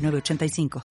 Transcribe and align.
906985. 0.00 0.82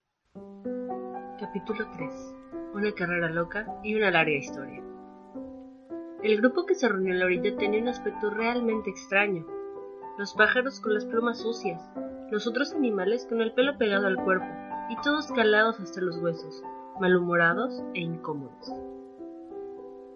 Capítulo 1.39 1.89
3. 1.95 2.35
Una 2.75 2.91
carrera 2.91 3.29
loca 3.29 3.65
y 3.83 3.95
una 3.95 4.11
larga 4.11 4.35
historia. 4.35 4.83
El 6.21 6.37
grupo 6.37 6.65
que 6.65 6.75
se 6.75 6.87
reunió 6.87 7.13
en 7.13 7.19
la 7.19 7.25
orilla 7.25 7.55
tenía 7.57 7.81
un 7.81 7.87
aspecto 7.87 8.29
realmente 8.29 8.91
extraño. 8.91 9.47
Los 10.19 10.33
pájaros 10.35 10.79
con 10.79 10.93
las 10.93 11.05
plumas 11.05 11.39
sucias, 11.39 11.81
los 12.29 12.45
otros 12.45 12.73
animales 12.73 13.25
con 13.27 13.41
el 13.41 13.53
pelo 13.53 13.77
pegado 13.77 14.05
al 14.05 14.17
cuerpo, 14.17 14.45
y 14.89 14.95
todos 15.01 15.31
calados 15.31 15.79
hasta 15.79 16.01
los 16.01 16.17
huesos, 16.17 16.61
malhumorados 16.99 17.81
e 17.95 18.01
incómodos. 18.01 18.71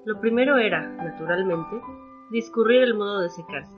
Lo 0.06 0.20
primero 0.20 0.58
era, 0.58 0.88
naturalmente, 0.88 1.82
discurrir 2.30 2.84
el 2.84 2.94
modo 2.94 3.22
de 3.22 3.30
secarse. 3.30 3.78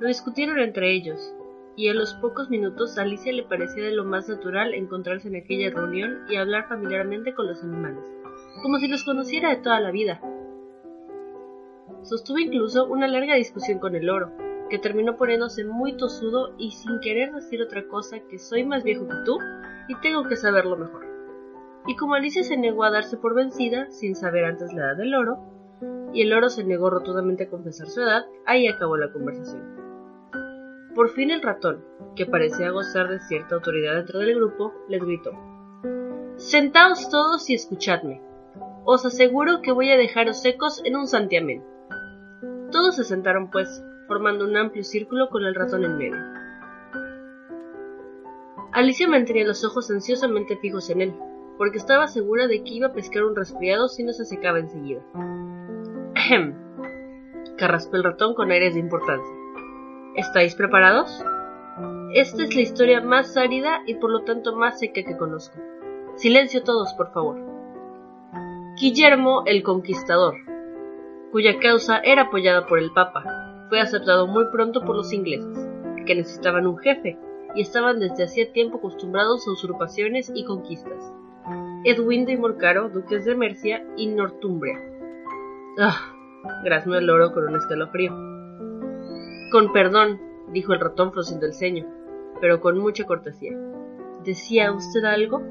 Lo 0.00 0.06
discutieron 0.06 0.60
entre 0.60 0.94
ellos, 0.94 1.34
y 1.78 1.88
a 1.88 1.94
los 1.94 2.12
pocos 2.14 2.50
minutos 2.50 2.98
a 2.98 3.02
Alicia 3.02 3.32
le 3.32 3.44
parecía 3.44 3.84
de 3.84 3.92
lo 3.92 4.04
más 4.04 4.28
natural 4.28 4.74
encontrarse 4.74 5.28
en 5.28 5.36
aquella 5.36 5.70
reunión 5.70 6.24
y 6.28 6.34
hablar 6.34 6.66
familiarmente 6.66 7.34
con 7.34 7.46
los 7.46 7.62
animales, 7.62 8.04
como 8.62 8.78
si 8.78 8.88
los 8.88 9.04
conociera 9.04 9.50
de 9.50 9.62
toda 9.62 9.78
la 9.78 9.92
vida. 9.92 10.20
Sostuvo 12.02 12.38
incluso 12.38 12.84
una 12.88 13.06
larga 13.06 13.36
discusión 13.36 13.78
con 13.78 13.94
el 13.94 14.06
loro, 14.06 14.32
que 14.68 14.80
terminó 14.80 15.16
poniéndose 15.16 15.64
muy 15.64 15.96
tosudo 15.96 16.52
y 16.58 16.72
sin 16.72 16.98
querer 16.98 17.32
decir 17.32 17.62
otra 17.62 17.86
cosa 17.86 18.18
que 18.28 18.40
soy 18.40 18.64
más 18.64 18.82
viejo 18.82 19.06
que 19.06 19.14
tú 19.24 19.38
y 19.86 19.94
tengo 20.00 20.24
que 20.24 20.34
saberlo 20.34 20.76
mejor. 20.76 21.06
Y 21.86 21.94
como 21.94 22.14
Alicia 22.14 22.42
se 22.42 22.56
negó 22.56 22.82
a 22.82 22.90
darse 22.90 23.18
por 23.18 23.36
vencida, 23.36 23.88
sin 23.92 24.16
saber 24.16 24.46
antes 24.46 24.72
la 24.72 24.82
edad 24.82 24.96
del 24.96 25.12
loro, 25.12 25.38
y 26.12 26.22
el 26.22 26.30
loro 26.30 26.48
se 26.48 26.64
negó 26.64 26.90
rotundamente 26.90 27.44
a 27.44 27.50
confesar 27.50 27.86
su 27.86 28.00
edad, 28.00 28.26
ahí 28.46 28.66
acabó 28.66 28.96
la 28.96 29.12
conversación. 29.12 29.87
Por 30.98 31.10
fin 31.10 31.30
el 31.30 31.42
ratón, 31.42 31.84
que 32.16 32.26
parecía 32.26 32.72
gozar 32.72 33.08
de 33.08 33.20
cierta 33.20 33.54
autoridad 33.54 33.94
dentro 33.94 34.18
del 34.18 34.34
grupo, 34.34 34.74
les 34.88 35.00
gritó 35.00 35.30
Sentaos 36.34 37.08
todos 37.08 37.48
y 37.48 37.54
escuchadme. 37.54 38.20
Os 38.84 39.06
aseguro 39.06 39.62
que 39.62 39.70
voy 39.70 39.92
a 39.92 39.96
dejaros 39.96 40.42
secos 40.42 40.82
en 40.84 40.96
un 40.96 41.06
santiamén. 41.06 41.62
Todos 42.72 42.96
se 42.96 43.04
sentaron, 43.04 43.48
pues, 43.52 43.80
formando 44.08 44.44
un 44.44 44.56
amplio 44.56 44.82
círculo 44.82 45.28
con 45.28 45.44
el 45.44 45.54
ratón 45.54 45.84
en 45.84 45.98
medio. 45.98 46.18
Alicia 48.72 49.06
mantenía 49.06 49.46
los 49.46 49.64
ojos 49.64 49.88
ansiosamente 49.92 50.56
fijos 50.56 50.90
en 50.90 51.02
él, 51.02 51.14
porque 51.58 51.78
estaba 51.78 52.08
segura 52.08 52.48
de 52.48 52.64
que 52.64 52.74
iba 52.74 52.88
a 52.88 52.92
pescar 52.92 53.22
un 53.22 53.36
resfriado 53.36 53.86
si 53.86 54.02
no 54.02 54.12
se 54.12 54.24
secaba 54.24 54.58
enseguida. 54.58 55.00
Ahem. 56.16 56.56
Carraspó 57.56 57.94
el 57.94 58.02
ratón 58.02 58.34
con 58.34 58.50
aires 58.50 58.74
de 58.74 58.80
importancia. 58.80 59.37
¿Estáis 60.18 60.56
preparados? 60.56 61.24
Esta 62.12 62.42
es 62.42 62.52
la 62.52 62.62
historia 62.62 63.00
más 63.00 63.36
árida 63.36 63.82
y 63.86 63.94
por 63.94 64.10
lo 64.10 64.24
tanto 64.24 64.56
más 64.56 64.80
seca 64.80 65.04
que 65.04 65.16
conozco. 65.16 65.56
Silencio 66.16 66.64
todos, 66.64 66.92
por 66.94 67.12
favor. 67.12 67.38
Guillermo 68.80 69.44
el 69.46 69.62
Conquistador, 69.62 70.34
cuya 71.30 71.60
causa 71.60 72.00
era 72.00 72.22
apoyada 72.22 72.66
por 72.66 72.80
el 72.80 72.90
Papa, 72.90 73.22
fue 73.68 73.78
aceptado 73.80 74.26
muy 74.26 74.46
pronto 74.50 74.84
por 74.84 74.96
los 74.96 75.12
ingleses, 75.12 75.56
que 76.04 76.16
necesitaban 76.16 76.66
un 76.66 76.78
jefe 76.78 77.16
y 77.54 77.62
estaban 77.62 78.00
desde 78.00 78.24
hacía 78.24 78.52
tiempo 78.52 78.78
acostumbrados 78.78 79.46
a 79.46 79.52
usurpaciones 79.52 80.32
y 80.34 80.44
conquistas. 80.44 81.12
Edwin 81.84 82.26
de 82.26 82.36
Morcaro, 82.36 82.88
duques 82.88 83.24
de 83.24 83.36
Mercia 83.36 83.86
y 83.96 84.08
Northumbria. 84.08 84.80
Ah, 85.78 86.12
graznó 86.64 86.96
el 86.96 87.06
loro 87.06 87.32
con 87.32 87.44
un 87.44 87.54
escalofrío. 87.54 88.27
Con 89.50 89.72
perdón, 89.72 90.20
dijo 90.52 90.72
el 90.72 90.80
ratón 90.80 91.12
frunciendo 91.12 91.46
el 91.46 91.54
ceño, 91.54 91.86
pero 92.40 92.60
con 92.60 92.78
mucha 92.78 93.04
cortesía. 93.04 93.56
¿Decía 94.24 94.72
usted 94.72 95.04
algo? 95.04 95.42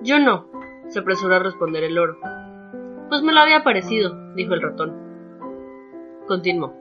Yo 0.00 0.18
no, 0.18 0.48
se 0.88 1.00
apresuró 1.00 1.34
a 1.34 1.40
responder 1.40 1.84
el 1.84 1.94
loro. 1.94 2.18
Pues 3.08 3.22
me 3.22 3.32
lo 3.32 3.40
había 3.40 3.62
parecido, 3.62 4.34
dijo 4.34 4.54
el 4.54 4.62
ratón. 4.62 4.94
Continuó. 6.26 6.74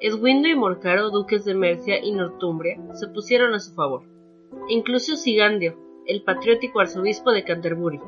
Edwindo 0.00 0.48
y 0.48 0.54
Morcaro, 0.54 1.10
duques 1.10 1.44
de 1.44 1.54
Mercia 1.54 2.02
y 2.02 2.12
Northumbria, 2.12 2.80
se 2.94 3.08
pusieron 3.08 3.52
a 3.54 3.60
su 3.60 3.74
favor. 3.74 4.04
Incluso 4.68 5.16
Sigandio, 5.16 5.76
el 6.06 6.22
patriótico 6.22 6.80
arzobispo 6.80 7.32
de 7.32 7.44
Canterbury, 7.44 8.00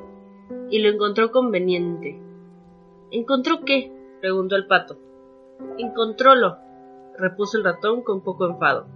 y 0.71 0.79
lo 0.79 0.89
encontró 0.89 1.31
conveniente. 1.31 2.21
¿Encontró 3.11 3.65
qué? 3.65 3.93
preguntó 4.21 4.57
el 4.57 4.67
pato. 4.67 4.99
Encontrólo, 5.79 6.59
repuso 7.19 7.59
el 7.59 7.65
ratón 7.65 8.03
con 8.03 8.21
poco 8.21 8.47
enfado. 8.47 8.87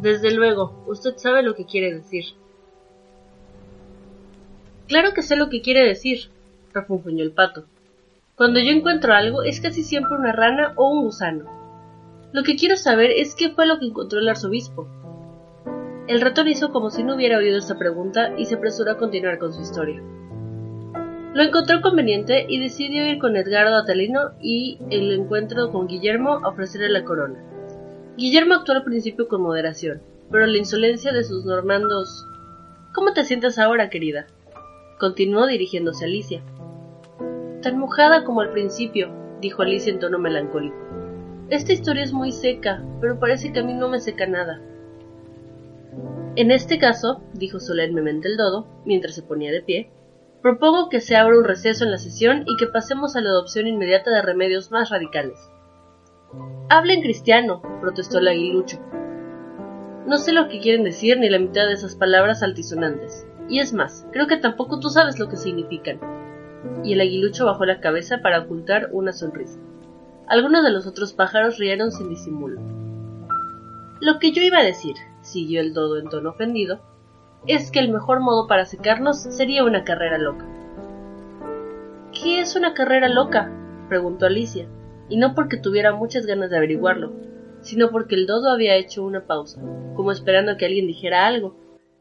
Desde 0.00 0.32
luego, 0.32 0.82
usted 0.86 1.16
sabe 1.16 1.42
lo 1.42 1.54
que 1.54 1.66
quiere 1.66 1.92
decir. 1.92 2.24
Claro 4.88 5.12
que 5.12 5.22
sé 5.22 5.36
lo 5.36 5.50
que 5.50 5.60
quiere 5.60 5.86
decir, 5.86 6.30
refunfuñó 6.72 7.22
el 7.22 7.32
pato. 7.32 7.64
Cuando 8.34 8.58
yo 8.58 8.70
encuentro 8.70 9.12
algo 9.12 9.42
es 9.42 9.60
casi 9.60 9.82
siempre 9.82 10.16
una 10.16 10.32
rana 10.32 10.72
o 10.76 10.90
un 10.90 11.04
gusano. 11.04 11.44
Lo 12.32 12.42
que 12.42 12.56
quiero 12.56 12.76
saber 12.76 13.10
es 13.10 13.34
qué 13.34 13.50
fue 13.50 13.66
lo 13.66 13.78
que 13.78 13.86
encontró 13.86 14.18
el 14.18 14.28
arzobispo. 14.28 14.88
El 16.06 16.20
ratón 16.20 16.48
hizo 16.48 16.72
como 16.72 16.90
si 16.90 17.02
no 17.02 17.16
hubiera 17.16 17.38
oído 17.38 17.58
esta 17.58 17.78
pregunta 17.78 18.32
y 18.38 18.46
se 18.46 18.54
apresuró 18.54 18.92
a 18.92 18.96
continuar 18.96 19.38
con 19.38 19.52
su 19.52 19.60
historia. 19.60 20.02
Lo 21.32 21.44
encontró 21.44 21.80
conveniente 21.80 22.44
y 22.48 22.58
decidió 22.58 23.06
ir 23.06 23.20
con 23.20 23.36
Edgardo 23.36 23.76
Atalino 23.76 24.32
y 24.40 24.78
el 24.90 25.12
encuentro 25.12 25.70
con 25.70 25.86
Guillermo 25.86 26.40
a 26.42 26.48
ofrecerle 26.48 26.88
la 26.88 27.04
corona. 27.04 27.38
Guillermo 28.16 28.54
actuó 28.54 28.74
al 28.74 28.82
principio 28.82 29.28
con 29.28 29.42
moderación, 29.42 30.02
pero 30.30 30.46
la 30.46 30.58
insolencia 30.58 31.12
de 31.12 31.22
sus 31.22 31.44
normandos... 31.44 32.26
¿Cómo 32.92 33.12
te 33.12 33.24
sientes 33.24 33.60
ahora, 33.60 33.90
querida? 33.90 34.26
Continuó 34.98 35.46
dirigiéndose 35.46 36.04
a 36.04 36.08
Alicia. 36.08 36.42
Tan 37.62 37.78
mojada 37.78 38.24
como 38.24 38.40
al 38.40 38.50
principio, 38.50 39.08
dijo 39.40 39.62
Alicia 39.62 39.92
en 39.92 40.00
tono 40.00 40.18
melancólico. 40.18 40.76
Esta 41.48 41.72
historia 41.72 42.02
es 42.02 42.12
muy 42.12 42.32
seca, 42.32 42.82
pero 43.00 43.20
parece 43.20 43.52
que 43.52 43.60
a 43.60 43.64
mí 43.64 43.72
no 43.72 43.88
me 43.88 44.00
seca 44.00 44.26
nada. 44.26 44.60
En 46.34 46.50
este 46.50 46.78
caso, 46.78 47.22
dijo 47.34 47.60
solemnemente 47.60 48.26
el 48.26 48.36
dodo, 48.36 48.66
mientras 48.84 49.14
se 49.14 49.22
ponía 49.22 49.52
de 49.52 49.62
pie, 49.62 49.90
Propongo 50.42 50.88
que 50.88 51.00
se 51.00 51.16
abra 51.16 51.36
un 51.36 51.44
receso 51.44 51.84
en 51.84 51.90
la 51.90 51.98
sesión 51.98 52.44
y 52.46 52.56
que 52.56 52.66
pasemos 52.66 53.14
a 53.14 53.20
la 53.20 53.28
adopción 53.28 53.66
inmediata 53.66 54.10
de 54.10 54.22
remedios 54.22 54.70
más 54.70 54.88
radicales. 54.88 55.38
Habla 56.70 56.94
en 56.94 57.02
cristiano, 57.02 57.60
protestó 57.80 58.18
el 58.18 58.28
aguilucho. 58.28 58.78
No 60.06 60.16
sé 60.16 60.32
lo 60.32 60.48
que 60.48 60.60
quieren 60.60 60.82
decir 60.82 61.18
ni 61.18 61.28
la 61.28 61.38
mitad 61.38 61.66
de 61.66 61.74
esas 61.74 61.94
palabras 61.94 62.42
altisonantes. 62.42 63.26
Y 63.50 63.58
es 63.58 63.74
más, 63.74 64.06
creo 64.12 64.28
que 64.28 64.38
tampoco 64.38 64.80
tú 64.80 64.88
sabes 64.88 65.18
lo 65.18 65.28
que 65.28 65.36
significan. 65.36 66.00
Y 66.84 66.94
el 66.94 67.02
aguilucho 67.02 67.44
bajó 67.44 67.66
la 67.66 67.80
cabeza 67.80 68.22
para 68.22 68.40
ocultar 68.40 68.88
una 68.92 69.12
sonrisa. 69.12 69.58
Algunos 70.26 70.64
de 70.64 70.70
los 70.70 70.86
otros 70.86 71.12
pájaros 71.12 71.58
rieron 71.58 71.92
sin 71.92 72.08
disimulo. 72.08 72.60
Lo 74.00 74.18
que 74.18 74.32
yo 74.32 74.40
iba 74.42 74.58
a 74.58 74.64
decir, 74.64 74.96
siguió 75.20 75.60
el 75.60 75.74
dodo 75.74 75.98
en 75.98 76.08
tono 76.08 76.30
ofendido, 76.30 76.80
es 77.46 77.70
que 77.70 77.78
el 77.78 77.90
mejor 77.90 78.20
modo 78.20 78.46
para 78.46 78.66
secarnos 78.66 79.22
sería 79.22 79.64
una 79.64 79.84
carrera 79.84 80.18
loca. 80.18 80.46
¿Qué 82.12 82.40
es 82.40 82.56
una 82.56 82.74
carrera 82.74 83.08
loca? 83.08 83.50
preguntó 83.88 84.26
Alicia, 84.26 84.68
y 85.08 85.16
no 85.16 85.34
porque 85.34 85.56
tuviera 85.56 85.94
muchas 85.94 86.26
ganas 86.26 86.50
de 86.50 86.56
averiguarlo, 86.56 87.12
sino 87.60 87.90
porque 87.90 88.14
el 88.14 88.26
dodo 88.26 88.50
había 88.50 88.76
hecho 88.76 89.04
una 89.04 89.26
pausa, 89.26 89.60
como 89.94 90.12
esperando 90.12 90.56
que 90.56 90.66
alguien 90.66 90.86
dijera 90.86 91.26
algo, 91.26 91.56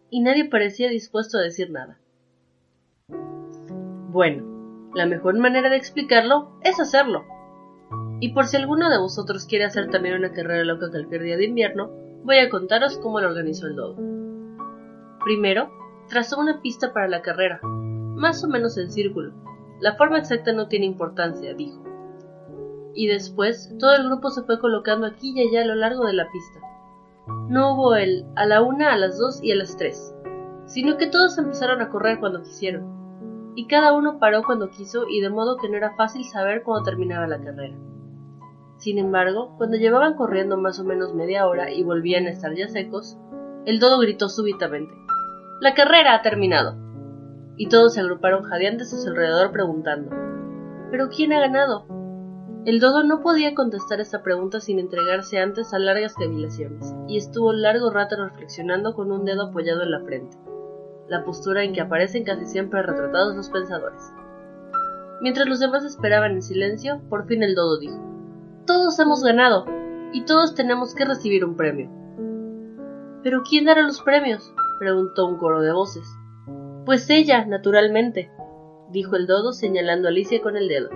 y 0.10 0.22
nadie 0.22 0.46
parecía 0.46 0.90
dispuesto 0.90 1.38
a 1.38 1.42
decir 1.42 1.72
nada. 1.72 2.00
Bueno, 4.12 4.92
la 4.96 5.06
mejor 5.06 5.38
manera 5.38 5.70
de 5.70 5.78
explicarlo 5.78 6.60
es 6.64 6.80
hacerlo. 6.80 7.26
Y 8.20 8.34
por 8.34 8.48
si 8.48 8.58
alguno 8.58 8.90
de 8.90 8.98
vosotros 8.98 9.46
quiere 9.46 9.66
hacer 9.66 9.90
también 9.90 10.16
una 10.16 10.32
carrera 10.32 10.64
loca 10.64 10.90
cualquier 10.90 11.24
día 11.24 11.38
de 11.38 11.46
invierno, 11.46 11.92
voy 12.24 12.38
a 12.38 12.50
contaros 12.50 12.98
cómo 12.98 13.22
lo 13.22 13.28
organizó 13.28 13.68
el 13.68 13.76
dodo. 13.76 14.19
Primero, 15.24 15.70
trazó 16.08 16.40
una 16.40 16.62
pista 16.62 16.94
para 16.94 17.08
la 17.08 17.22
carrera, 17.22 17.60
más 17.64 18.44
o 18.44 18.48
menos 18.48 18.78
en 18.78 18.90
círculo. 18.90 19.34
La 19.80 19.96
forma 19.96 20.18
exacta 20.18 20.54
no 20.54 20.68
tiene 20.68 20.86
importancia, 20.86 21.54
dijo. 21.54 21.84
Y 22.94 23.08
después, 23.08 23.74
todo 23.80 23.96
el 23.96 24.06
grupo 24.06 24.30
se 24.30 24.44
fue 24.44 24.60
colocando 24.60 25.06
aquí 25.06 25.34
y 25.36 25.48
allá 25.48 25.62
a 25.62 25.68
lo 25.68 25.76
largo 25.76 26.06
de 26.06 26.14
la 26.14 26.30
pista. 26.32 26.60
No 27.48 27.74
hubo 27.74 27.96
el 27.96 28.26
a 28.36 28.46
la 28.46 28.62
una, 28.62 28.94
a 28.94 28.98
las 28.98 29.20
dos 29.20 29.44
y 29.44 29.52
a 29.52 29.56
las 29.56 29.78
tres, 29.78 30.14
sino 30.66 30.98
que 30.98 31.08
todos 31.08 31.38
empezaron 31.38 31.82
a 31.82 31.90
correr 31.90 32.20
cuando 32.20 32.42
quisieron, 32.42 33.54
y 33.56 33.68
cada 33.68 33.94
uno 33.94 34.20
paró 34.20 34.44
cuando 34.44 34.70
quiso 34.70 35.08
y 35.08 35.22
de 35.22 35.30
modo 35.30 35.58
que 35.58 35.70
no 35.70 35.78
era 35.78 35.96
fácil 35.96 36.24
saber 36.24 36.64
cuándo 36.64 36.84
terminaba 36.86 37.28
la 37.28 37.42
carrera. 37.42 37.76
Sin 38.78 38.98
embargo, 38.98 39.54
cuando 39.58 39.78
llevaban 39.78 40.16
corriendo 40.16 40.58
más 40.58 40.80
o 40.80 40.86
menos 40.86 41.14
media 41.14 41.46
hora 41.46 41.70
y 41.72 41.84
volvían 41.84 42.26
a 42.26 42.32
estar 42.32 42.56
ya 42.56 42.68
secos, 42.70 43.18
el 43.66 43.80
dodo 43.80 44.00
gritó 44.00 44.30
súbitamente 44.30 44.94
La 45.62 45.74
carrera 45.74 46.16
ha 46.16 46.22
terminado. 46.22 46.78
Y 47.58 47.68
todos 47.68 47.94
se 47.94 48.00
agruparon 48.00 48.44
jadeantes 48.44 48.94
a 48.94 48.98
su 48.98 49.10
alrededor 49.10 49.52
preguntando 49.52 50.10
¿Pero 50.90 51.10
quién 51.10 51.34
ha 51.34 51.40
ganado? 51.42 51.86
El 52.66 52.80
dodo 52.80 53.04
no 53.04 53.20
podía 53.20 53.54
contestar 53.56 54.00
esta 54.00 54.24
pregunta 54.24 54.62
sin 54.62 54.80
entregarse 54.80 55.40
antes 55.40 55.74
a 55.74 55.80
largas 55.80 56.14
cavilaciones, 56.14 56.96
y 57.10 57.18
estuvo 57.18 57.52
largo 57.52 57.90
rato 57.90 58.16
reflexionando 58.24 58.94
con 58.94 59.12
un 59.12 59.26
dedo 59.26 59.48
apoyado 59.48 59.84
en 59.84 59.92
la 59.92 60.00
frente, 60.02 60.38
la 61.10 61.26
postura 61.26 61.64
en 61.64 61.74
que 61.74 61.82
aparecen 61.82 62.24
casi 62.24 62.46
siempre 62.46 62.82
retratados 62.82 63.36
los 63.36 63.50
pensadores. 63.50 64.14
Mientras 65.22 65.48
los 65.48 65.60
demás 65.60 65.84
esperaban 65.84 66.32
en 66.32 66.42
silencio, 66.42 67.02
por 67.10 67.28
fin 67.28 67.44
el 67.44 67.56
dodo 67.56 67.80
dijo 67.80 68.00
Todos 68.66 68.98
hemos 69.00 69.24
ganado, 69.24 69.66
y 70.14 70.24
todos 70.24 70.56
tenemos 70.56 70.96
que 70.96 71.04
recibir 71.04 71.44
un 71.44 71.58
premio. 71.58 71.90
¿Pero 73.24 73.44
quién 73.44 73.66
dará 73.66 73.82
los 73.82 74.02
premios? 74.02 74.54
Preguntó 74.80 75.28
un 75.28 75.38
coro 75.38 75.62
de 75.62 75.74
voces. 75.74 76.08
Pues 76.86 77.10
ella, 77.10 77.46
naturalmente, 77.46 78.32
dijo 78.90 79.16
el 79.16 79.28
dodo 79.28 79.54
señalando 79.54 80.08
a 80.08 80.12
Alicia 80.12 80.42
con 80.42 80.58
el 80.58 80.68
dedo 80.68 80.90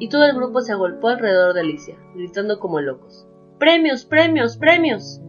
y 0.00 0.08
todo 0.08 0.24
el 0.24 0.34
grupo 0.34 0.62
se 0.62 0.72
agolpó 0.72 1.08
alrededor 1.08 1.52
de 1.52 1.60
Alicia, 1.60 1.94
gritando 2.14 2.58
como 2.58 2.80
locos. 2.80 3.28
¡Premios, 3.58 4.06
premios, 4.06 4.56
premios! 4.56 5.20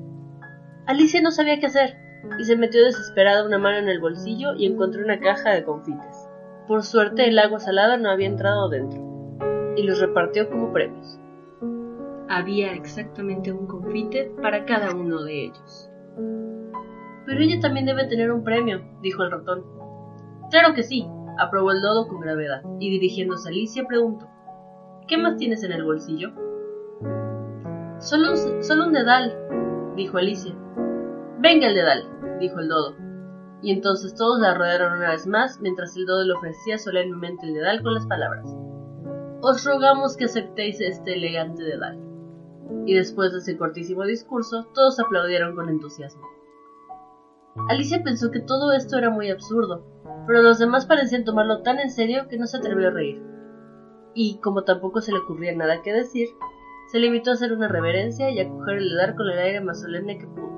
Alicia 0.88 1.22
no 1.22 1.30
sabía 1.30 1.60
qué 1.60 1.66
hacer, 1.66 1.98
y 2.40 2.46
se 2.46 2.56
metió 2.56 2.82
desesperada 2.82 3.46
una 3.46 3.60
mano 3.60 3.80
en 3.80 3.90
el 3.90 4.00
bolsillo 4.00 4.56
y 4.56 4.66
encontró 4.66 5.04
una 5.04 5.20
caja 5.20 5.52
de 5.52 5.66
confites. 5.66 6.26
Por 6.70 6.84
suerte 6.84 7.28
el 7.28 7.38
agua 7.38 7.60
salada 7.60 7.98
no 7.98 8.10
había 8.10 8.28
entrado 8.28 8.70
dentro, 8.70 9.74
y 9.76 9.84
los 9.84 10.00
repartió 10.00 10.50
como 10.50 10.72
premios. 10.72 11.20
Había 12.30 12.72
exactamente 12.72 13.52
un 13.52 13.68
confite 13.68 14.32
para 14.42 14.64
cada 14.64 14.96
uno 14.96 15.22
de 15.24 15.48
ellos. 15.48 15.90
Pero 17.26 17.40
ella 17.40 17.60
también 17.60 17.86
debe 17.86 18.08
tener 18.08 18.32
un 18.32 18.44
premio, 18.44 18.82
dijo 19.02 19.24
el 19.24 19.32
ratón. 19.32 19.64
Claro 20.50 20.74
que 20.74 20.84
sí, 20.84 21.08
aprobó 21.38 21.72
el 21.72 21.82
dodo 21.82 22.08
con 22.08 22.20
gravedad, 22.20 22.62
y 22.80 22.90
dirigiéndose 22.90 23.50
a 23.50 23.52
Alicia 23.52 23.86
preguntó 23.88 24.28
¿Qué 25.08 25.18
más 25.18 25.38
tienes 25.38 25.64
en 25.64 25.72
el 25.72 25.84
bolsillo? 25.84 26.32
Solo 28.00 28.32
un, 28.32 28.64
solo 28.64 28.86
un 28.86 28.94
dedal, 28.94 29.36
dijo 29.96 30.18
Alicia. 30.18 30.56
Venga 31.40 31.68
el 31.68 31.76
dedal, 31.76 32.38
dijo 32.40 32.60
el 32.60 32.70
dodo. 32.70 32.96
Y 33.62 33.72
entonces 33.72 34.16
todos 34.16 34.40
la 34.40 34.54
rodearon 34.54 34.94
una 34.94 35.12
vez 35.12 35.28
más 35.28 35.60
mientras 35.60 35.96
el 35.96 36.06
dodo 36.06 36.24
le 36.24 36.34
ofrecía 36.34 36.78
solemnemente 36.78 37.46
el 37.46 37.54
dedal 37.54 37.84
con 37.84 37.94
las 37.94 38.08
palabras. 38.08 38.46
Os 39.42 39.66
rogamos 39.66 40.18
que 40.18 40.26
aceptéis 40.26 40.80
este 40.82 41.16
elegante 41.16 41.64
dedal. 41.64 42.00
Y 42.86 42.94
después 42.94 43.32
de 43.32 43.40
ese 43.40 43.58
cortísimo 43.58 44.04
discurso, 44.06 44.68
todos 44.74 45.00
aplaudieron 45.00 45.56
con 45.56 45.70
entusiasmo. 45.70 46.22
Alicia 47.70 48.02
pensó 48.04 48.32
que 48.32 48.40
todo 48.40 48.72
esto 48.74 48.98
era 48.98 49.10
muy 49.10 49.30
absurdo, 49.30 49.86
pero 50.28 50.42
los 50.42 50.60
demás 50.60 50.86
parecían 50.86 51.26
tomarlo 51.26 51.62
tan 51.62 51.80
en 51.80 51.90
serio 51.90 52.28
que 52.28 52.38
no 52.38 52.48
se 52.48 52.58
atrevió 52.58 52.88
a 52.88 52.92
reír 52.92 53.32
y 54.14 54.40
como 54.40 54.64
tampoco 54.64 55.02
se 55.02 55.12
le 55.12 55.20
ocurría 55.20 55.56
nada 55.56 55.82
que 55.82 55.94
decir, 55.94 56.30
se 56.92 57.00
limitó 57.00 57.32
a 57.32 57.34
hacer 57.34 57.54
una 57.54 57.68
reverencia 57.68 58.30
y 58.30 58.40
a 58.40 58.50
coger 58.50 58.78
el 58.78 58.90
dedal 58.90 59.16
con 59.16 59.30
el 59.30 59.40
aire 59.40 59.62
más 59.62 59.82
solemne 59.82 60.18
que 60.18 60.28
pudo. 60.28 60.52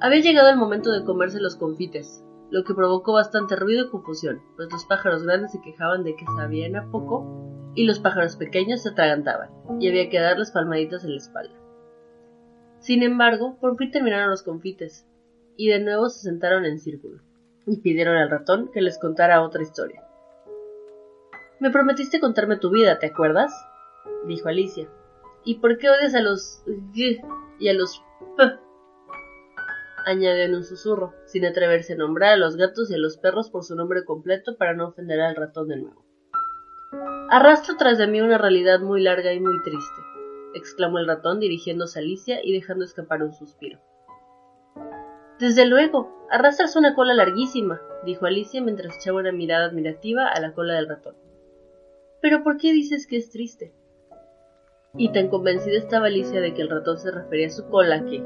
Había 0.00 0.20
llegado 0.20 0.50
el 0.50 0.56
momento 0.56 0.92
de 0.92 1.04
comerse 1.04 1.40
los 1.40 1.56
confites, 1.56 2.22
lo 2.50 2.64
que 2.64 2.74
provocó 2.74 3.14
bastante 3.14 3.56
ruido 3.56 3.86
y 3.86 3.90
confusión, 3.90 4.42
pues 4.56 4.70
los 4.70 4.84
pájaros 4.84 5.24
grandes 5.24 5.52
se 5.52 5.60
quejaban 5.62 6.04
de 6.04 6.14
que 6.14 6.26
sabían 6.36 6.76
a 6.76 6.90
poco 6.90 7.72
y 7.74 7.86
los 7.86 8.00
pájaros 8.00 8.36
pequeños 8.36 8.82
se 8.82 8.90
atragantaban, 8.90 9.50
y 9.80 9.88
había 9.88 10.08
que 10.10 10.20
darles 10.20 10.52
palmaditas 10.52 11.04
en 11.04 11.12
la 11.12 11.16
espalda. 11.16 11.54
Sin 12.78 13.02
embargo, 13.02 13.56
por 13.60 13.76
fin 13.76 13.90
terminaron 13.90 14.30
los 14.30 14.42
confites, 14.42 15.06
y 15.56 15.68
de 15.68 15.80
nuevo 15.80 16.08
se 16.08 16.20
sentaron 16.20 16.64
en 16.64 16.78
círculo, 16.78 17.20
y 17.66 17.78
pidieron 17.80 18.16
al 18.16 18.30
ratón 18.30 18.70
que 18.72 18.80
les 18.80 18.98
contara 18.98 19.42
otra 19.42 19.62
historia. 19.62 20.02
Me 21.60 21.70
prometiste 21.70 22.20
contarme 22.20 22.56
tu 22.56 22.70
vida, 22.70 22.98
¿te 22.98 23.06
acuerdas? 23.06 23.54
dijo 24.26 24.48
Alicia. 24.48 24.88
¿Y 25.44 25.56
por 25.56 25.78
qué 25.78 25.88
odias 25.88 26.14
a 26.14 26.20
los 26.20 26.62
g 26.66 27.20
y 27.58 27.68
a 27.68 27.74
los 27.74 28.02
p? 28.36 28.44
añadió 30.06 30.44
en 30.44 30.54
un 30.54 30.64
susurro, 30.64 31.14
sin 31.26 31.44
atreverse 31.46 31.94
a 31.94 31.96
nombrar 31.96 32.34
a 32.34 32.36
los 32.36 32.56
gatos 32.56 32.90
y 32.90 32.94
a 32.94 32.98
los 32.98 33.16
perros 33.16 33.50
por 33.50 33.64
su 33.64 33.74
nombre 33.74 34.04
completo 34.04 34.56
para 34.56 34.74
no 34.74 34.88
ofender 34.88 35.20
al 35.20 35.36
ratón 35.36 35.68
de 35.68 35.76
nuevo. 35.76 36.04
Arrastro 37.30 37.76
tras 37.76 37.98
de 37.98 38.06
mí 38.06 38.20
una 38.20 38.38
realidad 38.38 38.80
muy 38.80 39.02
larga 39.02 39.32
y 39.32 39.40
muy 39.40 39.62
triste, 39.62 40.00
exclamó 40.54 40.98
el 40.98 41.06
ratón 41.06 41.40
dirigiéndose 41.40 41.98
a 41.98 42.02
Alicia 42.02 42.40
y 42.44 42.52
dejando 42.52 42.84
escapar 42.84 43.22
un 43.22 43.32
suspiro. 43.32 43.80
Desde 45.38 45.66
luego, 45.66 46.26
arrastras 46.30 46.76
una 46.76 46.94
cola 46.94 47.14
larguísima, 47.14 47.80
dijo 48.04 48.26
Alicia 48.26 48.62
mientras 48.62 48.96
echaba 48.96 49.20
una 49.20 49.32
mirada 49.32 49.66
admirativa 49.66 50.28
a 50.28 50.40
la 50.40 50.52
cola 50.52 50.74
del 50.74 50.88
ratón. 50.88 51.16
Pero 52.20 52.42
¿por 52.42 52.56
qué 52.56 52.72
dices 52.72 53.06
que 53.06 53.16
es 53.16 53.30
triste? 53.30 53.72
Y 54.96 55.10
tan 55.12 55.28
convencida 55.28 55.76
estaba 55.76 56.06
Alicia 56.06 56.40
de 56.40 56.54
que 56.54 56.62
el 56.62 56.70
ratón 56.70 56.98
se 56.98 57.10
refería 57.10 57.48
a 57.48 57.50
su 57.50 57.68
cola 57.68 58.04
que, 58.04 58.22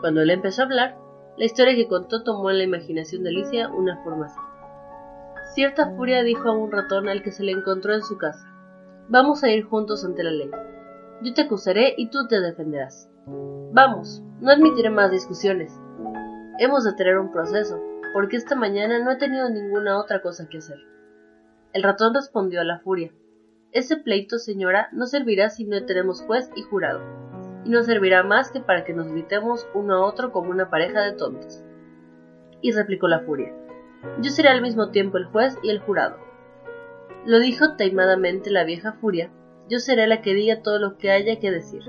cuando 0.00 0.20
él 0.20 0.30
empezó 0.30 0.62
a 0.62 0.64
hablar, 0.66 0.98
la 1.38 1.44
historia 1.44 1.74
que 1.74 1.88
contó 1.88 2.22
tomó 2.22 2.50
en 2.50 2.58
la 2.58 2.64
imaginación 2.64 3.22
de 3.22 3.30
Alicia 3.30 3.68
una 3.70 4.02
forma 4.04 4.26
así. 4.26 4.40
Cierta 5.54 5.90
furia 5.96 6.22
dijo 6.22 6.48
a 6.48 6.52
un 6.52 6.70
ratón 6.70 7.08
al 7.08 7.22
que 7.22 7.32
se 7.32 7.42
le 7.42 7.52
encontró 7.52 7.94
en 7.94 8.02
su 8.02 8.18
casa, 8.18 8.46
Vamos 9.12 9.42
a 9.42 9.50
ir 9.50 9.64
juntos 9.64 10.04
ante 10.04 10.22
la 10.22 10.30
ley. 10.30 10.48
Yo 11.22 11.34
te 11.34 11.42
acusaré 11.42 11.94
y 11.96 12.10
tú 12.10 12.28
te 12.28 12.40
defenderás. 12.40 13.10
Vamos, 13.72 14.22
no 14.40 14.52
admitiré 14.52 14.88
más 14.88 15.10
discusiones. 15.10 15.72
Hemos 16.60 16.84
de 16.84 16.92
tener 16.92 17.18
un 17.18 17.32
proceso, 17.32 17.82
porque 18.12 18.36
esta 18.36 18.54
mañana 18.54 19.02
no 19.02 19.10
he 19.10 19.16
tenido 19.16 19.48
ninguna 19.48 19.98
otra 19.98 20.20
cosa 20.20 20.46
que 20.46 20.58
hacer. 20.58 20.76
El 21.72 21.82
ratón 21.82 22.12
respondió 22.12 22.60
a 22.60 22.64
la 22.64 22.80
furia, 22.80 23.10
ese 23.72 23.96
pleito, 23.96 24.38
señora, 24.38 24.90
no 24.92 25.06
servirá 25.06 25.48
si 25.48 25.64
no 25.64 25.82
tenemos 25.86 26.20
juez 26.20 26.50
y 26.54 26.60
jurado, 26.60 27.00
y 27.64 27.70
no 27.70 27.82
servirá 27.82 28.24
más 28.24 28.50
que 28.50 28.60
para 28.60 28.84
que 28.84 28.92
nos 28.92 29.10
gritemos 29.10 29.66
uno 29.72 29.94
a 29.94 30.04
otro 30.04 30.32
como 30.32 30.50
una 30.50 30.68
pareja 30.68 31.00
de 31.00 31.12
tontos. 31.12 31.64
Y 32.60 32.72
replicó 32.72 33.08
la 33.08 33.20
furia, 33.20 33.54
yo 34.20 34.30
seré 34.30 34.50
al 34.50 34.60
mismo 34.60 34.90
tiempo 34.90 35.16
el 35.16 35.24
juez 35.24 35.56
y 35.62 35.70
el 35.70 35.78
jurado. 35.78 36.18
Lo 37.24 37.40
dijo 37.40 37.74
taimadamente 37.76 38.50
la 38.50 38.64
vieja 38.64 38.92
furia, 39.00 39.30
yo 39.70 39.78
seré 39.78 40.06
la 40.06 40.20
que 40.20 40.34
diga 40.34 40.60
todo 40.60 40.78
lo 40.78 40.98
que 40.98 41.10
haya 41.10 41.40
que 41.40 41.50
decir, 41.50 41.84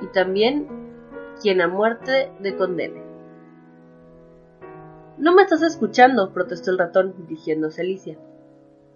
y 0.00 0.08
también 0.08 0.66
quien 1.40 1.60
a 1.60 1.68
muerte 1.68 2.32
de 2.40 2.56
condene. 2.56 3.09
No 5.20 5.34
me 5.34 5.42
estás 5.42 5.60
escuchando, 5.60 6.32
protestó 6.32 6.70
el 6.70 6.78
ratón, 6.78 7.14
dirigiéndose 7.18 7.82
a 7.82 7.84
Alicia. 7.84 8.18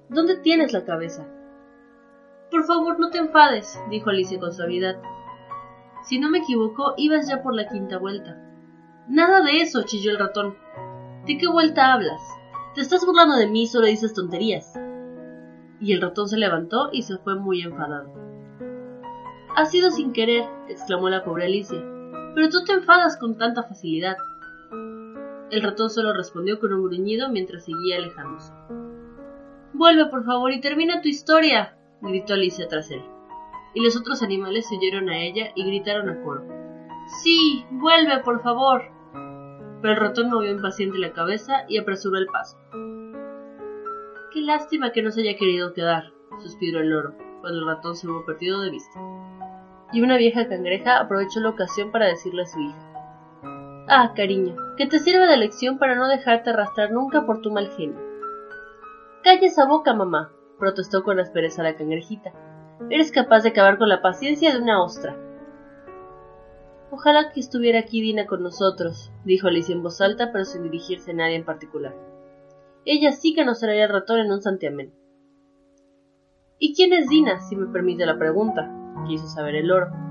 ¿Dónde 0.08 0.38
tienes 0.38 0.72
la 0.72 0.86
cabeza? 0.86 1.28
Por 2.50 2.64
favor, 2.64 2.98
no 2.98 3.10
te 3.10 3.18
enfades, 3.18 3.78
dijo 3.90 4.08
Alicia 4.08 4.40
con 4.40 4.54
suavidad. 4.54 4.96
Si 6.04 6.18
no 6.18 6.30
me 6.30 6.38
equivoco, 6.38 6.94
ibas 6.96 7.28
ya 7.28 7.42
por 7.42 7.54
la 7.54 7.68
quinta 7.68 7.98
vuelta. 7.98 8.38
Nada 9.06 9.42
de 9.42 9.60
eso, 9.60 9.82
chilló 9.82 10.12
el 10.12 10.18
ratón. 10.18 10.56
¿De 11.26 11.36
qué 11.36 11.46
vuelta 11.46 11.92
hablas? 11.92 12.22
Te 12.74 12.80
estás 12.80 13.04
burlando 13.04 13.36
de 13.36 13.46
mí, 13.46 13.66
solo 13.66 13.86
dices 13.86 14.14
tonterías. 14.14 14.72
Y 15.78 15.92
el 15.92 16.00
ratón 16.00 16.26
se 16.26 16.38
levantó 16.38 16.88
y 16.90 17.02
se 17.02 17.18
fue 17.18 17.34
muy 17.34 17.60
enfadado. 17.60 18.14
Ha 19.56 19.66
sido 19.66 19.90
sin 19.90 20.14
querer, 20.14 20.48
exclamó 20.70 21.10
la 21.10 21.22
pobre 21.22 21.44
Alicia. 21.44 21.84
Pero 22.34 22.48
tú 22.48 22.64
te 22.64 22.72
enfadas 22.72 23.18
con 23.18 23.36
tanta 23.36 23.64
facilidad. 23.64 24.16
El 25.50 25.62
ratón 25.62 25.90
solo 25.90 26.12
respondió 26.12 26.58
con 26.58 26.72
un 26.72 26.84
gruñido 26.84 27.28
mientras 27.28 27.64
seguía 27.64 27.96
alejándose. 27.96 28.52
Vuelve, 29.72 30.06
por 30.06 30.24
favor, 30.24 30.52
y 30.52 30.60
termina 30.60 31.02
tu 31.02 31.08
historia, 31.08 31.76
gritó 32.00 32.34
Alicia 32.34 32.68
tras 32.68 32.90
él. 32.90 33.02
Y 33.74 33.82
los 33.82 33.96
otros 33.96 34.22
animales 34.22 34.68
se 34.68 34.76
oyeron 34.76 35.08
a 35.08 35.18
ella 35.18 35.50
y 35.54 35.64
gritaron 35.64 36.08
a 36.08 36.22
coro. 36.22 36.44
Sí, 37.22 37.64
vuelve, 37.70 38.18
por 38.20 38.42
favor. 38.42 38.82
Pero 39.82 39.94
el 39.94 40.00
ratón 40.00 40.30
movió 40.30 40.50
impaciente 40.50 40.98
la 40.98 41.12
cabeza 41.12 41.64
y 41.68 41.78
apresuró 41.78 42.18
el 42.18 42.26
paso. 42.26 42.56
Qué 44.32 44.40
lástima 44.40 44.92
que 44.92 45.02
no 45.02 45.10
se 45.10 45.20
haya 45.20 45.36
querido 45.36 45.74
quedar, 45.74 46.12
suspiró 46.42 46.80
el 46.80 46.88
loro, 46.88 47.14
cuando 47.40 47.60
el 47.60 47.66
ratón 47.66 47.94
se 47.94 48.08
hubo 48.08 48.24
perdido 48.24 48.60
de 48.62 48.70
vista. 48.70 49.00
Y 49.92 50.00
una 50.02 50.16
vieja 50.16 50.48
cangreja 50.48 50.98
aprovechó 50.98 51.40
la 51.40 51.50
ocasión 51.50 51.92
para 51.92 52.06
decirle 52.06 52.42
a 52.42 52.46
su 52.46 52.60
hija. 52.60 52.93
Ah, 53.86 54.14
cariño, 54.16 54.56
que 54.78 54.86
te 54.86 54.98
sirva 54.98 55.26
de 55.26 55.36
lección 55.36 55.78
para 55.78 55.94
no 55.94 56.08
dejarte 56.08 56.50
arrastrar 56.50 56.90
nunca 56.90 57.26
por 57.26 57.42
tu 57.42 57.50
mal 57.50 57.68
genio. 57.68 58.00
Calla 59.22 59.46
esa 59.46 59.66
boca, 59.66 59.92
mamá, 59.92 60.32
protestó 60.58 61.02
con 61.02 61.20
aspereza 61.20 61.62
la 61.62 61.76
cangrejita. 61.76 62.32
Eres 62.88 63.12
capaz 63.12 63.42
de 63.42 63.50
acabar 63.50 63.76
con 63.76 63.90
la 63.90 64.00
paciencia 64.00 64.52
de 64.52 64.62
una 64.62 64.82
ostra. 64.82 65.16
Ojalá 66.90 67.30
que 67.32 67.40
estuviera 67.40 67.80
aquí 67.80 68.00
Dina 68.00 68.26
con 68.26 68.42
nosotros, 68.42 69.12
dijo 69.24 69.48
Alicia 69.48 69.74
en 69.74 69.82
voz 69.82 70.00
alta, 70.00 70.32
pero 70.32 70.46
sin 70.46 70.62
dirigirse 70.62 71.10
a 71.10 71.14
nadie 71.14 71.36
en 71.36 71.44
particular. 71.44 71.94
Ella 72.86 73.12
sí 73.12 73.34
que 73.34 73.44
nos 73.44 73.60
traería 73.60 73.84
el 73.84 73.90
ratón 73.90 74.20
en 74.20 74.32
un 74.32 74.40
santiamén. 74.40 74.94
¿Y 76.58 76.74
quién 76.74 76.94
es 76.94 77.08
Dina, 77.08 77.40
si 77.40 77.56
me 77.56 77.66
permite 77.66 78.06
la 78.06 78.18
pregunta? 78.18 78.70
quiso 79.06 79.26
saber 79.26 79.56
el 79.56 79.70
oro. 79.70 80.03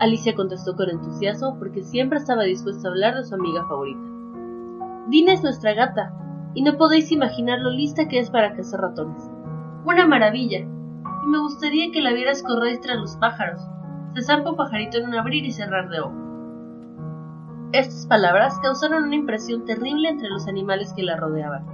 Alicia 0.00 0.34
contestó 0.34 0.74
con 0.76 0.88
entusiasmo 0.88 1.58
porque 1.58 1.82
siempre 1.82 2.18
estaba 2.18 2.44
dispuesta 2.44 2.88
a 2.88 2.90
hablar 2.90 3.14
de 3.16 3.24
su 3.24 3.34
amiga 3.34 3.66
favorita. 3.68 4.00
Dina 5.08 5.34
es 5.34 5.42
nuestra 5.42 5.74
gata, 5.74 6.14
y 6.54 6.62
no 6.62 6.78
podéis 6.78 7.12
imaginar 7.12 7.58
lo 7.60 7.70
lista 7.70 8.08
que 8.08 8.18
es 8.18 8.30
para 8.30 8.54
cazar 8.54 8.80
ratones. 8.80 9.30
Una 9.84 10.06
maravilla, 10.06 10.60
y 10.60 11.26
me 11.26 11.38
gustaría 11.38 11.92
que 11.92 12.00
la 12.00 12.14
vieras 12.14 12.42
correr 12.42 12.80
tras 12.80 12.96
los 12.96 13.16
pájaros. 13.16 13.60
Se 14.14 14.22
zampa 14.22 14.50
un 14.50 14.56
pajarito 14.56 14.96
en 14.96 15.08
un 15.08 15.14
abrir 15.16 15.44
y 15.44 15.52
cerrar 15.52 15.90
de 15.90 16.00
ojo. 16.00 16.14
Estas 17.72 18.06
palabras 18.06 18.58
causaron 18.62 19.04
una 19.04 19.16
impresión 19.16 19.66
terrible 19.66 20.08
entre 20.08 20.30
los 20.30 20.48
animales 20.48 20.94
que 20.94 21.02
la 21.02 21.16
rodeaban. 21.16 21.66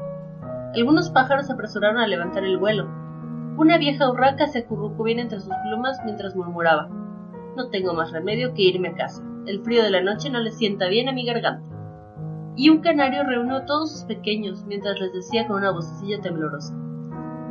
Algunos 0.75 1.11
pájaros 1.11 1.47
se 1.47 1.53
apresuraron 1.53 1.99
a 1.99 2.09
levantar 2.09 2.43
el 2.43 2.59
vuelo. 2.59 2.89
Una 3.57 3.79
vieja 3.79 4.11
urraca 4.11 4.49
se 4.49 4.59
acurrucó 4.59 5.05
bien 5.05 5.21
entre 5.21 5.41
sus 5.41 5.55
plumas 5.65 5.99
mientras 6.05 6.35
murmuraba: 6.35 6.89
No 7.57 7.69
tengo 7.71 7.95
más 7.95 8.13
remedio 8.13 8.55
que 8.55 8.63
irme 8.63 8.89
a 8.89 8.95
casa. 8.95 9.23
El 9.47 9.63
frío 9.63 9.83
de 9.83 9.91
la 9.91 10.03
noche 10.03 10.31
no 10.31 10.39
le 10.39 10.53
sienta 10.53 10.87
bien 10.89 11.09
a 11.09 11.13
mi 11.13 11.27
garganta. 11.27 11.69
Y 12.55 12.71
un 12.71 12.81
canario 12.81 13.25
reunió 13.25 13.57
a 13.57 13.67
todos 13.67 13.91
sus 13.91 14.05
pequeños 14.05 14.65
mientras 14.67 15.01
les 15.01 15.13
decía 15.13 15.47
con 15.47 15.57
una 15.57 15.73
vocecilla 15.73 16.21
temblorosa: 16.21 16.75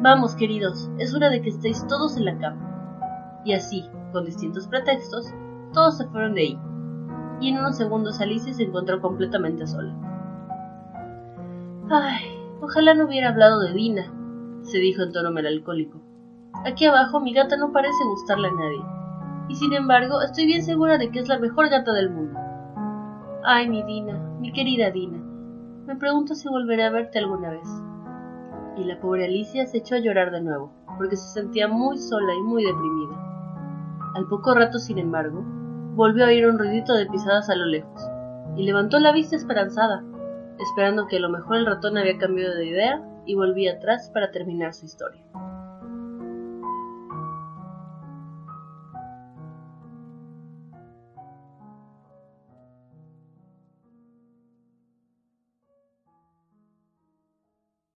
Vamos, 0.01 0.35
queridos, 0.35 0.89
es 0.99 1.13
hora 1.13 1.29
de 1.29 1.41
que 1.41 1.49
estéis 1.49 1.85
todos 1.87 2.15
en 2.15 2.25
la 2.25 2.37
cama. 2.37 3.41
Y 3.43 3.53
así, 3.53 3.83
con 4.13 4.25
distintos 4.25 4.67
pretextos, 4.67 5.33
todos 5.73 5.97
se 5.97 6.05
fueron 6.07 6.33
de 6.35 6.41
ahí 6.41 6.59
y 7.39 7.49
en 7.49 7.57
unos 7.57 7.77
segundos 7.77 8.19
Alicia 8.21 8.53
se 8.53 8.63
encontró 8.63 9.01
completamente 9.01 9.67
sola. 9.67 9.93
Ay, 11.89 12.23
ojalá 12.61 12.93
no 12.93 13.05
hubiera 13.05 13.29
hablado 13.29 13.59
de 13.61 13.73
Dina, 13.73 14.11
se 14.61 14.79
dijo 14.79 15.03
en 15.03 15.11
tono 15.11 15.31
melancólico. 15.31 15.99
Aquí 16.65 16.85
abajo 16.85 17.19
mi 17.19 17.33
gata 17.33 17.57
no 17.57 17.71
parece 17.71 18.03
gustarle 18.05 18.47
a 18.47 18.51
nadie, 18.51 18.81
y 19.47 19.55
sin 19.55 19.73
embargo 19.73 20.21
estoy 20.21 20.45
bien 20.45 20.63
segura 20.63 20.97
de 20.97 21.11
que 21.11 21.19
es 21.19 21.27
la 21.27 21.39
mejor 21.39 21.69
gata 21.69 21.93
del 21.93 22.09
mundo. 22.09 22.39
Ay, 23.43 23.69
mi 23.69 23.83
Dina, 23.83 24.17
mi 24.39 24.51
querida 24.51 24.91
Dina, 24.91 25.19
me 25.85 25.95
pregunto 25.95 26.33
si 26.33 26.49
volveré 26.49 26.83
a 26.83 26.89
verte 26.89 27.19
alguna 27.19 27.51
vez. 27.51 27.67
Y 28.77 28.83
la 28.85 28.99
pobre 28.99 29.25
Alicia 29.25 29.65
se 29.67 29.77
echó 29.77 29.95
a 29.95 29.99
llorar 29.99 30.31
de 30.31 30.41
nuevo, 30.41 30.71
porque 30.97 31.15
se 31.15 31.39
sentía 31.39 31.67
muy 31.67 31.97
sola 31.97 32.33
y 32.33 32.41
muy 32.41 32.65
deprimida. 32.65 34.11
Al 34.15 34.27
poco 34.27 34.53
rato, 34.55 34.79
sin 34.79 34.97
embargo, 34.97 35.43
volvió 35.93 36.25
a 36.25 36.29
oír 36.29 36.47
un 36.47 36.57
ruidito 36.57 36.93
de 36.93 37.05
pisadas 37.05 37.49
a 37.49 37.55
lo 37.55 37.65
lejos, 37.65 38.01
y 38.57 38.63
levantó 38.63 38.99
la 38.99 39.11
vista 39.11 39.35
esperanzada, 39.35 40.03
esperando 40.59 41.07
que 41.07 41.17
a 41.17 41.21
lo 41.21 41.29
mejor 41.29 41.57
el 41.57 41.65
ratón 41.65 41.97
había 41.97 42.17
cambiado 42.17 42.55
de 42.55 42.65
idea 42.65 43.01
y 43.25 43.35
volvía 43.35 43.73
atrás 43.73 44.09
para 44.13 44.31
terminar 44.31 44.73
su 44.73 44.85
historia. 44.85 45.21